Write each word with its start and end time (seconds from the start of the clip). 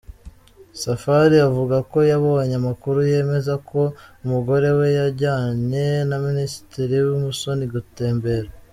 Safari 0.81 1.35
avuga 1.49 1.77
ko 1.91 1.97
yabonye 2.11 2.55
amakuru 2.61 2.99
yemeza 3.11 3.53
ko 3.69 3.81
umugore 4.23 4.67
we 4.77 4.87
yajyanye 4.99 5.87
na 6.09 6.17
Minisitiri 6.25 6.95
Musoni 7.23 7.65
gutembera. 7.75 8.49